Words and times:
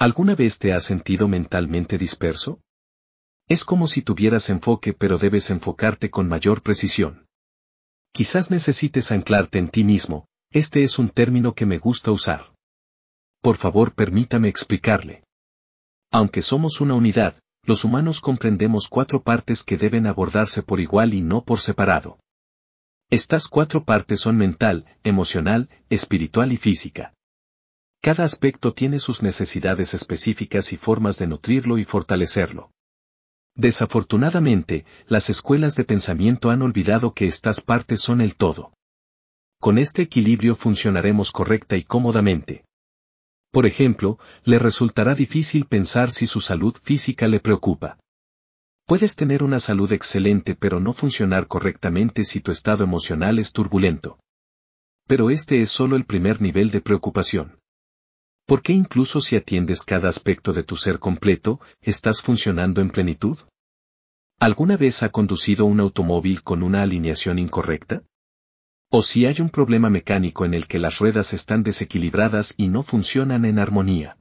¿Alguna 0.00 0.36
vez 0.36 0.60
te 0.60 0.72
has 0.72 0.84
sentido 0.84 1.26
mentalmente 1.26 1.98
disperso? 1.98 2.60
Es 3.48 3.64
como 3.64 3.88
si 3.88 4.00
tuvieras 4.00 4.48
enfoque 4.48 4.92
pero 4.92 5.18
debes 5.18 5.50
enfocarte 5.50 6.08
con 6.08 6.28
mayor 6.28 6.62
precisión. 6.62 7.26
Quizás 8.12 8.52
necesites 8.52 9.10
anclarte 9.10 9.58
en 9.58 9.68
ti 9.68 9.82
mismo, 9.82 10.28
este 10.52 10.84
es 10.84 11.00
un 11.00 11.08
término 11.08 11.54
que 11.54 11.66
me 11.66 11.78
gusta 11.78 12.12
usar. 12.12 12.52
Por 13.42 13.56
favor 13.56 13.92
permítame 13.92 14.48
explicarle. 14.48 15.24
Aunque 16.12 16.42
somos 16.42 16.80
una 16.80 16.94
unidad, 16.94 17.40
los 17.64 17.82
humanos 17.82 18.20
comprendemos 18.20 18.86
cuatro 18.86 19.24
partes 19.24 19.64
que 19.64 19.76
deben 19.76 20.06
abordarse 20.06 20.62
por 20.62 20.78
igual 20.78 21.12
y 21.12 21.22
no 21.22 21.42
por 21.42 21.58
separado. 21.58 22.20
Estas 23.10 23.48
cuatro 23.48 23.84
partes 23.84 24.20
son 24.20 24.36
mental, 24.36 24.86
emocional, 25.02 25.68
espiritual 25.90 26.52
y 26.52 26.56
física. 26.56 27.14
Cada 28.00 28.24
aspecto 28.24 28.72
tiene 28.72 29.00
sus 29.00 29.22
necesidades 29.22 29.92
específicas 29.92 30.72
y 30.72 30.76
formas 30.76 31.18
de 31.18 31.26
nutrirlo 31.26 31.78
y 31.78 31.84
fortalecerlo. 31.84 32.70
Desafortunadamente, 33.54 34.86
las 35.06 35.30
escuelas 35.30 35.74
de 35.74 35.84
pensamiento 35.84 36.50
han 36.50 36.62
olvidado 36.62 37.12
que 37.12 37.26
estas 37.26 37.60
partes 37.60 38.00
son 38.00 38.20
el 38.20 38.36
todo. 38.36 38.72
Con 39.60 39.78
este 39.78 40.02
equilibrio 40.02 40.54
funcionaremos 40.54 41.32
correcta 41.32 41.76
y 41.76 41.82
cómodamente. 41.82 42.64
Por 43.50 43.66
ejemplo, 43.66 44.18
le 44.44 44.60
resultará 44.60 45.16
difícil 45.16 45.66
pensar 45.66 46.12
si 46.12 46.28
su 46.28 46.38
salud 46.38 46.76
física 46.82 47.26
le 47.26 47.40
preocupa. 47.40 47.98
Puedes 48.86 49.16
tener 49.16 49.42
una 49.42 49.58
salud 49.58 49.92
excelente 49.92 50.54
pero 50.54 50.78
no 50.78 50.92
funcionar 50.92 51.48
correctamente 51.48 52.24
si 52.24 52.40
tu 52.40 52.52
estado 52.52 52.84
emocional 52.84 53.40
es 53.40 53.52
turbulento. 53.52 54.20
Pero 55.08 55.30
este 55.30 55.60
es 55.62 55.70
solo 55.70 55.96
el 55.96 56.04
primer 56.04 56.40
nivel 56.40 56.70
de 56.70 56.80
preocupación. 56.80 57.58
¿Por 58.48 58.62
qué 58.62 58.72
incluso 58.72 59.20
si 59.20 59.36
atiendes 59.36 59.82
cada 59.82 60.08
aspecto 60.08 60.54
de 60.54 60.62
tu 60.62 60.74
ser 60.76 60.98
completo, 60.98 61.60
estás 61.82 62.22
funcionando 62.22 62.80
en 62.80 62.88
plenitud? 62.88 63.36
¿Alguna 64.40 64.78
vez 64.78 65.02
ha 65.02 65.10
conducido 65.10 65.66
un 65.66 65.80
automóvil 65.80 66.42
con 66.42 66.62
una 66.62 66.80
alineación 66.80 67.38
incorrecta? 67.38 68.04
¿O 68.90 69.02
si 69.02 69.26
hay 69.26 69.42
un 69.42 69.50
problema 69.50 69.90
mecánico 69.90 70.46
en 70.46 70.54
el 70.54 70.66
que 70.66 70.78
las 70.78 70.98
ruedas 70.98 71.34
están 71.34 71.62
desequilibradas 71.62 72.54
y 72.56 72.68
no 72.68 72.82
funcionan 72.82 73.44
en 73.44 73.58
armonía? 73.58 74.16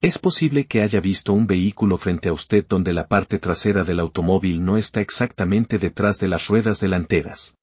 Es 0.00 0.20
posible 0.20 0.66
que 0.66 0.80
haya 0.82 1.00
visto 1.00 1.32
un 1.32 1.48
vehículo 1.48 1.98
frente 1.98 2.28
a 2.28 2.32
usted 2.32 2.64
donde 2.68 2.92
la 2.92 3.08
parte 3.08 3.40
trasera 3.40 3.82
del 3.82 3.98
automóvil 3.98 4.64
no 4.64 4.76
está 4.76 5.00
exactamente 5.00 5.80
detrás 5.80 6.20
de 6.20 6.28
las 6.28 6.46
ruedas 6.46 6.78
delanteras. 6.78 7.56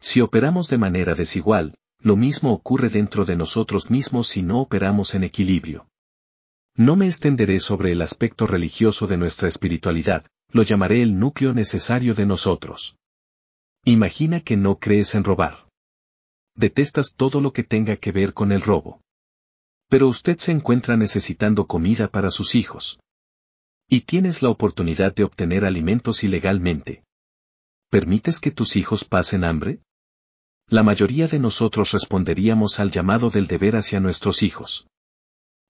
Si 0.00 0.20
operamos 0.20 0.66
de 0.66 0.78
manera 0.78 1.14
desigual, 1.14 1.76
lo 2.00 2.16
mismo 2.16 2.52
ocurre 2.52 2.88
dentro 2.88 3.24
de 3.24 3.36
nosotros 3.36 3.90
mismos 3.90 4.28
si 4.28 4.42
no 4.42 4.60
operamos 4.60 5.14
en 5.14 5.24
equilibrio. 5.24 5.88
No 6.76 6.94
me 6.94 7.06
extenderé 7.06 7.58
sobre 7.58 7.90
el 7.92 8.02
aspecto 8.02 8.46
religioso 8.46 9.06
de 9.06 9.16
nuestra 9.16 9.48
espiritualidad, 9.48 10.24
lo 10.52 10.62
llamaré 10.62 11.02
el 11.02 11.18
núcleo 11.18 11.52
necesario 11.52 12.14
de 12.14 12.24
nosotros. 12.24 12.96
Imagina 13.84 14.40
que 14.40 14.56
no 14.56 14.78
crees 14.78 15.14
en 15.14 15.24
robar. 15.24 15.66
Detestas 16.54 17.14
todo 17.14 17.40
lo 17.40 17.52
que 17.52 17.64
tenga 17.64 17.96
que 17.96 18.12
ver 18.12 18.32
con 18.32 18.52
el 18.52 18.60
robo. 18.60 19.00
Pero 19.88 20.06
usted 20.06 20.38
se 20.38 20.52
encuentra 20.52 20.96
necesitando 20.96 21.66
comida 21.66 22.08
para 22.08 22.30
sus 22.30 22.54
hijos. 22.54 23.00
Y 23.88 24.02
tienes 24.02 24.42
la 24.42 24.50
oportunidad 24.50 25.14
de 25.14 25.24
obtener 25.24 25.64
alimentos 25.64 26.22
ilegalmente. 26.22 27.02
¿Permites 27.90 28.38
que 28.38 28.50
tus 28.50 28.76
hijos 28.76 29.04
pasen 29.04 29.44
hambre? 29.44 29.80
La 30.70 30.82
mayoría 30.82 31.28
de 31.28 31.38
nosotros 31.38 31.92
responderíamos 31.92 32.78
al 32.78 32.90
llamado 32.90 33.30
del 33.30 33.46
deber 33.46 33.76
hacia 33.76 34.00
nuestros 34.00 34.42
hijos. 34.42 34.86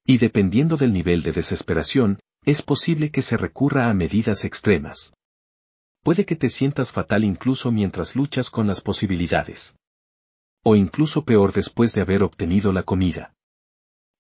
Y 0.05 0.19
dependiendo 0.19 0.77
del 0.77 0.93
nivel 0.93 1.23
de 1.23 1.33
desesperación, 1.33 2.19
es 2.45 2.63
posible 2.63 3.11
que 3.11 3.23
se 3.23 3.37
recurra 3.37 3.91
a 3.91 3.95
medidas 3.95 4.45
extremas. 4.45 5.13
Puede 6.03 6.27
que 6.27 6.35
te 6.35 6.49
sientas 6.49 6.91
fatal 6.91 7.23
incluso 7.23 7.71
mientras 7.71 8.17
luchas 8.17 8.51
con 8.51 8.67
las 8.67 8.81
posibilidades. 8.81 9.77
O 10.65 10.75
incluso 10.75 11.25
peor 11.25 11.53
después 11.53 11.93
de 11.93 12.01
haber 12.01 12.25
obtenido 12.25 12.73
la 12.73 12.83
comida. 12.83 13.35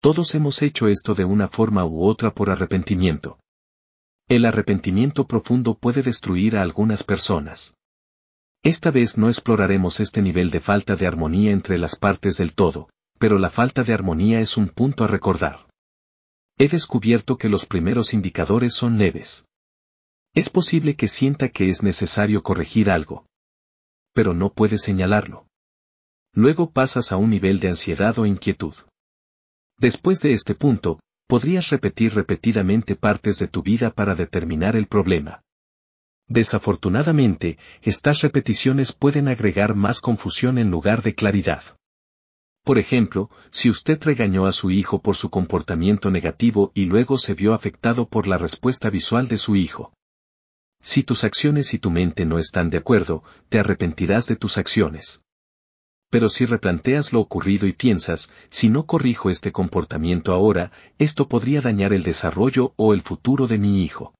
Todos 0.00 0.34
hemos 0.36 0.62
hecho 0.62 0.86
esto 0.86 1.14
de 1.14 1.24
una 1.24 1.48
forma 1.48 1.84
u 1.84 2.04
otra 2.04 2.32
por 2.32 2.50
arrepentimiento. 2.50 3.40
El 4.28 4.44
arrepentimiento 4.44 5.26
profundo 5.26 5.74
puede 5.74 6.02
destruir 6.02 6.56
a 6.56 6.62
algunas 6.62 7.02
personas. 7.02 7.77
Esta 8.62 8.90
vez 8.90 9.16
no 9.16 9.28
exploraremos 9.28 10.00
este 10.00 10.20
nivel 10.20 10.50
de 10.50 10.60
falta 10.60 10.96
de 10.96 11.06
armonía 11.06 11.52
entre 11.52 11.78
las 11.78 11.96
partes 11.96 12.38
del 12.38 12.54
todo, 12.54 12.90
pero 13.18 13.38
la 13.38 13.50
falta 13.50 13.84
de 13.84 13.92
armonía 13.92 14.40
es 14.40 14.56
un 14.56 14.68
punto 14.68 15.04
a 15.04 15.06
recordar. 15.06 15.68
He 16.58 16.68
descubierto 16.68 17.38
que 17.38 17.48
los 17.48 17.66
primeros 17.66 18.14
indicadores 18.14 18.74
son 18.74 18.98
leves. 18.98 19.44
Es 20.34 20.50
posible 20.50 20.96
que 20.96 21.06
sienta 21.06 21.48
que 21.48 21.68
es 21.68 21.82
necesario 21.82 22.42
corregir 22.42 22.90
algo. 22.90 23.26
Pero 24.12 24.34
no 24.34 24.52
puede 24.52 24.78
señalarlo. 24.78 25.46
Luego 26.34 26.70
pasas 26.70 27.12
a 27.12 27.16
un 27.16 27.30
nivel 27.30 27.60
de 27.60 27.68
ansiedad 27.68 28.18
o 28.18 28.26
inquietud. 28.26 28.74
Después 29.78 30.20
de 30.20 30.32
este 30.32 30.56
punto, 30.56 31.00
podrías 31.28 31.70
repetir 31.70 32.14
repetidamente 32.14 32.96
partes 32.96 33.38
de 33.38 33.46
tu 33.46 33.62
vida 33.62 33.90
para 33.90 34.16
determinar 34.16 34.74
el 34.74 34.88
problema. 34.88 35.42
Desafortunadamente, 36.28 37.58
estas 37.82 38.20
repeticiones 38.20 38.92
pueden 38.92 39.28
agregar 39.28 39.74
más 39.74 40.00
confusión 40.00 40.58
en 40.58 40.70
lugar 40.70 41.02
de 41.02 41.14
claridad. 41.14 41.62
Por 42.64 42.78
ejemplo, 42.78 43.30
si 43.50 43.70
usted 43.70 43.98
regañó 44.02 44.46
a 44.46 44.52
su 44.52 44.70
hijo 44.70 45.00
por 45.00 45.16
su 45.16 45.30
comportamiento 45.30 46.10
negativo 46.10 46.70
y 46.74 46.84
luego 46.84 47.16
se 47.16 47.32
vio 47.32 47.54
afectado 47.54 48.06
por 48.06 48.28
la 48.28 48.36
respuesta 48.36 48.90
visual 48.90 49.26
de 49.26 49.38
su 49.38 49.56
hijo. 49.56 49.94
Si 50.82 51.02
tus 51.02 51.24
acciones 51.24 51.72
y 51.72 51.78
tu 51.78 51.90
mente 51.90 52.26
no 52.26 52.38
están 52.38 52.68
de 52.68 52.76
acuerdo, 52.76 53.24
te 53.48 53.58
arrepentirás 53.58 54.26
de 54.26 54.36
tus 54.36 54.58
acciones. 54.58 55.22
Pero 56.10 56.28
si 56.28 56.44
replanteas 56.44 57.12
lo 57.14 57.20
ocurrido 57.20 57.66
y 57.66 57.72
piensas, 57.72 58.32
si 58.50 58.68
no 58.68 58.84
corrijo 58.84 59.30
este 59.30 59.50
comportamiento 59.50 60.32
ahora, 60.32 60.70
esto 60.98 61.26
podría 61.26 61.62
dañar 61.62 61.94
el 61.94 62.02
desarrollo 62.02 62.74
o 62.76 62.92
el 62.92 63.00
futuro 63.00 63.46
de 63.46 63.56
mi 63.56 63.82
hijo. 63.82 64.14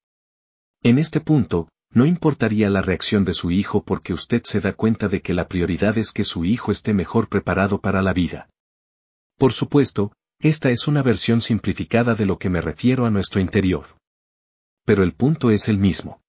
En 0.83 0.99
este 0.99 1.21
punto, 1.21 1.69
no 1.91 2.05
importaría 2.05 2.69
la 2.69 2.83
reacción 2.83 3.25
de 3.25 3.33
su 3.33 3.51
hijo 3.51 3.83
porque 3.83 4.13
usted 4.13 4.43
se 4.45 4.61
da 4.61 4.75
cuenta 4.75 5.09
de 5.09 5.23
que 5.23 5.33
la 5.33 5.49
prioridad 5.49 5.97
es 5.97 6.13
que 6.13 6.25
su 6.25 6.45
hijo 6.45 6.71
esté 6.71 6.93
mejor 6.93 7.29
preparado 7.29 7.81
para 7.81 8.03
la 8.03 8.13
vida. 8.13 8.49
Por 9.39 9.53
supuesto, 9.53 10.13
esta 10.41 10.71
es 10.71 10.87
una 10.87 11.03
versión 11.03 11.41
simplificada 11.41 12.15
de 12.15 12.27
lo 12.27 12.39
que 12.39 12.51
me 12.51 12.61
refiero 12.61 13.07
a 13.07 13.11
nuestro 13.11 13.41
interior. 13.41 13.87
Pero 14.85 15.03
el 15.03 15.15
punto 15.15 15.51
es 15.51 15.69
el 15.69 15.79
mismo. 15.79 16.21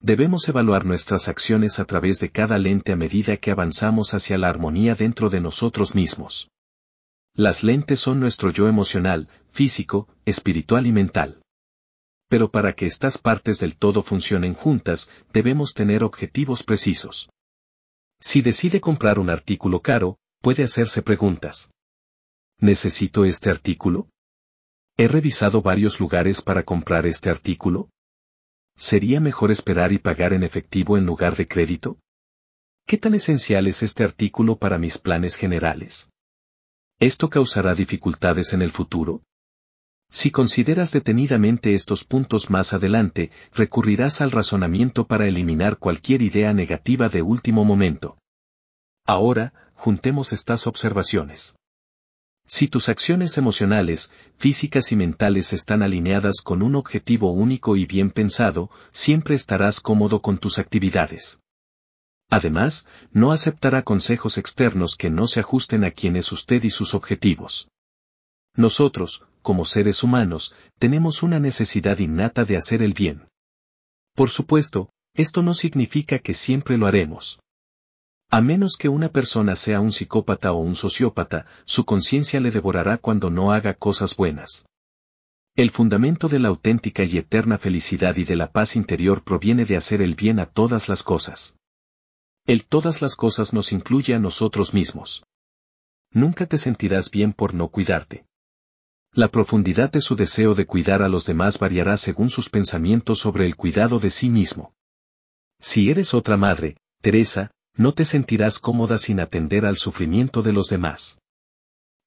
Debemos 0.00 0.48
evaluar 0.48 0.84
nuestras 0.84 1.28
acciones 1.28 1.78
a 1.78 1.86
través 1.86 2.20
de 2.20 2.30
cada 2.30 2.58
lente 2.58 2.92
a 2.92 2.96
medida 2.96 3.38
que 3.38 3.50
avanzamos 3.50 4.12
hacia 4.12 4.36
la 4.36 4.50
armonía 4.50 4.94
dentro 4.94 5.30
de 5.30 5.40
nosotros 5.40 5.94
mismos. 5.94 6.50
Las 7.34 7.62
lentes 7.62 8.00
son 8.00 8.20
nuestro 8.20 8.50
yo 8.50 8.68
emocional, 8.68 9.28
físico, 9.50 10.08
espiritual 10.26 10.86
y 10.86 10.92
mental 10.92 11.43
pero 12.28 12.50
para 12.50 12.74
que 12.74 12.86
estas 12.86 13.18
partes 13.18 13.60
del 13.60 13.76
todo 13.76 14.02
funcionen 14.02 14.54
juntas, 14.54 15.10
debemos 15.32 15.74
tener 15.74 16.02
objetivos 16.02 16.62
precisos. 16.62 17.30
Si 18.20 18.42
decide 18.42 18.80
comprar 18.80 19.18
un 19.18 19.30
artículo 19.30 19.80
caro, 19.80 20.18
puede 20.40 20.62
hacerse 20.64 21.02
preguntas. 21.02 21.70
¿Necesito 22.58 23.24
este 23.24 23.50
artículo? 23.50 24.08
¿He 24.96 25.08
revisado 25.08 25.60
varios 25.60 26.00
lugares 26.00 26.40
para 26.40 26.62
comprar 26.62 27.06
este 27.06 27.28
artículo? 27.28 27.90
¿Sería 28.76 29.20
mejor 29.20 29.50
esperar 29.50 29.92
y 29.92 29.98
pagar 29.98 30.32
en 30.32 30.42
efectivo 30.42 30.96
en 30.96 31.06
lugar 31.06 31.36
de 31.36 31.46
crédito? 31.48 31.98
¿Qué 32.86 32.98
tan 32.98 33.14
esencial 33.14 33.66
es 33.66 33.82
este 33.82 34.04
artículo 34.04 34.56
para 34.56 34.78
mis 34.78 34.98
planes 34.98 35.36
generales? 35.36 36.10
¿Esto 37.00 37.28
causará 37.28 37.74
dificultades 37.74 38.52
en 38.52 38.62
el 38.62 38.70
futuro? 38.70 39.22
Si 40.10 40.30
consideras 40.30 40.92
detenidamente 40.92 41.74
estos 41.74 42.04
puntos 42.04 42.50
más 42.50 42.72
adelante, 42.72 43.30
recurrirás 43.52 44.20
al 44.20 44.30
razonamiento 44.30 45.06
para 45.06 45.26
eliminar 45.26 45.78
cualquier 45.78 46.22
idea 46.22 46.52
negativa 46.52 47.08
de 47.08 47.22
último 47.22 47.64
momento. 47.64 48.16
Ahora, 49.06 49.52
juntemos 49.74 50.32
estas 50.32 50.66
observaciones. 50.66 51.56
Si 52.46 52.68
tus 52.68 52.88
acciones 52.88 53.38
emocionales, 53.38 54.12
físicas 54.36 54.92
y 54.92 54.96
mentales 54.96 55.52
están 55.52 55.82
alineadas 55.82 56.42
con 56.42 56.62
un 56.62 56.74
objetivo 56.74 57.32
único 57.32 57.76
y 57.76 57.86
bien 57.86 58.10
pensado, 58.10 58.70
siempre 58.92 59.34
estarás 59.34 59.80
cómodo 59.80 60.20
con 60.20 60.38
tus 60.38 60.58
actividades. 60.58 61.38
Además, 62.30 62.86
no 63.12 63.32
aceptará 63.32 63.82
consejos 63.82 64.38
externos 64.38 64.96
que 64.96 65.08
no 65.10 65.26
se 65.26 65.40
ajusten 65.40 65.84
a 65.84 65.90
quien 65.90 66.16
es 66.16 66.32
usted 66.32 66.62
y 66.64 66.70
sus 66.70 66.94
objetivos. 66.94 67.68
Nosotros, 68.56 69.24
como 69.42 69.64
seres 69.64 70.02
humanos, 70.02 70.54
tenemos 70.78 71.22
una 71.22 71.40
necesidad 71.40 71.98
innata 71.98 72.44
de 72.44 72.56
hacer 72.56 72.82
el 72.82 72.94
bien. 72.94 73.28
Por 74.14 74.30
supuesto, 74.30 74.90
esto 75.14 75.42
no 75.42 75.54
significa 75.54 76.18
que 76.18 76.34
siempre 76.34 76.78
lo 76.78 76.86
haremos. 76.86 77.40
A 78.30 78.40
menos 78.40 78.76
que 78.76 78.88
una 78.88 79.10
persona 79.10 79.54
sea 79.54 79.80
un 79.80 79.92
psicópata 79.92 80.52
o 80.52 80.58
un 80.58 80.76
sociópata, 80.76 81.46
su 81.64 81.84
conciencia 81.84 82.40
le 82.40 82.50
devorará 82.50 82.98
cuando 82.98 83.30
no 83.30 83.52
haga 83.52 83.74
cosas 83.74 84.16
buenas. 84.16 84.66
El 85.56 85.70
fundamento 85.70 86.28
de 86.28 86.40
la 86.40 86.48
auténtica 86.48 87.04
y 87.04 87.18
eterna 87.18 87.58
felicidad 87.58 88.16
y 88.16 88.24
de 88.24 88.34
la 88.34 88.50
paz 88.50 88.74
interior 88.74 89.22
proviene 89.22 89.64
de 89.64 89.76
hacer 89.76 90.02
el 90.02 90.14
bien 90.16 90.40
a 90.40 90.46
todas 90.46 90.88
las 90.88 91.02
cosas. 91.02 91.58
El 92.44 92.66
todas 92.66 93.02
las 93.02 93.14
cosas 93.14 93.52
nos 93.52 93.72
incluye 93.72 94.14
a 94.14 94.18
nosotros 94.18 94.74
mismos. 94.74 95.24
Nunca 96.10 96.46
te 96.46 96.58
sentirás 96.58 97.10
bien 97.10 97.32
por 97.32 97.54
no 97.54 97.68
cuidarte. 97.68 98.24
La 99.16 99.28
profundidad 99.28 99.92
de 99.92 100.00
su 100.00 100.16
deseo 100.16 100.56
de 100.56 100.66
cuidar 100.66 101.00
a 101.00 101.08
los 101.08 101.24
demás 101.24 101.60
variará 101.60 101.96
según 101.96 102.30
sus 102.30 102.50
pensamientos 102.50 103.20
sobre 103.20 103.46
el 103.46 103.54
cuidado 103.54 104.00
de 104.00 104.10
sí 104.10 104.28
mismo. 104.28 104.74
Si 105.60 105.88
eres 105.88 106.14
otra 106.14 106.36
madre, 106.36 106.76
Teresa, 107.00 107.52
no 107.76 107.92
te 107.92 108.04
sentirás 108.04 108.58
cómoda 108.58 108.98
sin 108.98 109.20
atender 109.20 109.66
al 109.66 109.76
sufrimiento 109.76 110.42
de 110.42 110.52
los 110.52 110.68
demás. 110.68 111.20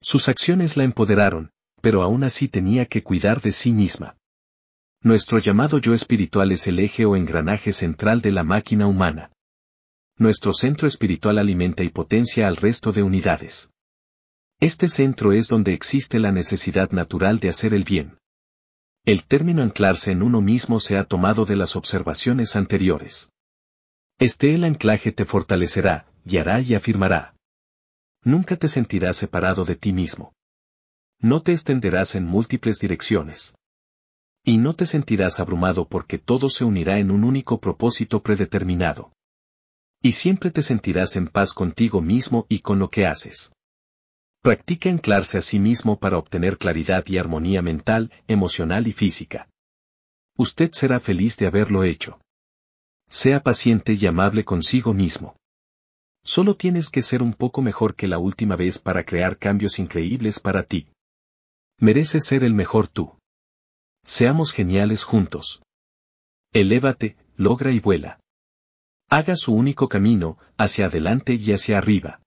Sus 0.02 0.28
acciones 0.28 0.76
la 0.76 0.84
empoderaron, 0.84 1.52
pero 1.82 2.04
aún 2.04 2.26
así 2.26 2.50
tenía 2.50 2.86
que 2.86 3.04
cuidar 3.04 3.42
de 3.42 3.54
sí 3.54 3.72
misma. 3.72 4.18
Nuestro 5.02 5.40
llamado 5.40 5.78
yo 5.78 5.94
espiritual 5.94 6.52
es 6.52 6.68
el 6.68 6.78
eje 6.80 7.06
o 7.06 7.16
engranaje 7.16 7.72
central 7.72 8.20
de 8.20 8.34
la 8.34 8.44
máquina 8.44 8.86
humana. 8.86 9.32
Nuestro 10.18 10.52
centro 10.52 10.90
espiritual 10.90 11.38
alimenta 11.38 11.84
y 11.86 11.90
potencia 11.90 12.50
al 12.50 12.58
resto 12.58 12.92
de 12.92 13.04
unidades. 13.04 13.72
Este 14.60 14.90
centro 14.90 15.34
es 15.34 15.48
donde 15.48 15.74
existe 15.74 16.20
la 16.20 16.32
necesidad 16.32 16.92
natural 16.92 17.40
de 17.40 17.50
hacer 17.50 17.74
el 17.74 17.84
bien. 17.84 18.18
El 19.06 19.26
término 19.26 19.62
anclarse 19.62 20.12
en 20.12 20.22
uno 20.22 20.42
mismo 20.42 20.80
se 20.80 20.98
ha 20.98 21.04
tomado 21.06 21.46
de 21.46 21.56
las 21.56 21.76
observaciones 21.76 22.56
anteriores. 22.56 23.30
Este 24.20 24.56
el 24.56 24.64
anclaje 24.64 25.12
te 25.12 25.26
fortalecerá, 25.26 26.08
guiará 26.26 26.60
y 26.62 26.74
afirmará. 26.74 27.36
Nunca 28.24 28.58
te 28.58 28.68
sentirás 28.68 29.18
separado 29.18 29.64
de 29.64 29.76
ti 29.76 29.94
mismo 29.94 30.34
no 31.20 31.42
te 31.42 31.52
extenderás 31.52 32.16
en 32.16 32.26
múltiples 32.26 32.80
direcciones. 32.80 33.56
Y 34.44 34.58
no 34.58 34.76
te 34.76 34.86
sentirás 34.86 35.40
abrumado 35.40 35.88
porque 35.88 36.20
todo 36.20 36.50
se 36.50 36.64
unirá 36.64 37.00
en 37.00 37.12
un 37.12 37.24
único 37.24 37.60
propósito 37.60 38.22
predeterminado. 38.22 39.12
Y 40.02 40.12
siempre 40.12 40.52
te 40.52 40.62
sentirás 40.62 41.16
en 41.16 41.28
paz 41.28 41.54
contigo 41.54 42.02
mismo 42.02 42.46
y 42.50 42.60
con 42.60 42.78
lo 42.78 42.90
que 42.90 43.08
haces. 43.08 43.52
Practica 44.48 44.90
anclarse 44.90 45.38
a 45.38 45.42
sí 45.42 45.60
mismo 45.60 46.00
para 46.00 46.18
obtener 46.18 46.58
claridad 46.58 47.04
y 47.08 47.18
armonía 47.18 47.62
mental, 47.62 48.14
emocional 48.30 48.88
y 48.88 48.94
física. 48.94 49.50
Usted 50.38 50.72
será 50.72 51.02
feliz 51.02 51.36
de 51.36 51.48
haberlo 51.48 51.84
hecho. 51.84 52.22
Sea 53.10 53.44
paciente 53.44 53.98
y 54.00 54.06
amable 54.06 54.46
consigo 54.46 54.94
mismo. 54.94 55.36
Solo 56.24 56.56
tienes 56.56 56.90
que 56.90 57.02
ser 57.02 57.22
un 57.24 57.34
poco 57.34 57.62
mejor 57.62 57.96
que 57.96 58.08
la 58.08 58.20
última 58.20 58.56
vez 58.56 58.80
para 58.80 59.04
crear 59.04 59.38
cambios 59.38 59.80
increíbles 59.80 60.40
para 60.40 60.64
ti. 60.64 60.88
Mereces 61.78 62.24
ser 62.24 62.46
el 62.46 62.54
mejor 62.54 62.88
tú. 62.88 63.20
Seamos 64.06 64.54
geniales 64.54 65.04
juntos. 65.04 65.62
Elévate, 66.54 67.18
logra 67.36 67.74
y 67.74 67.82
vuela. 67.82 68.22
Haga 69.10 69.36
su 69.36 69.54
único 69.54 69.90
camino, 69.90 70.38
hacia 70.58 70.86
adelante 70.86 71.34
y 71.34 71.52
hacia 71.52 71.80
arriba. 71.80 72.22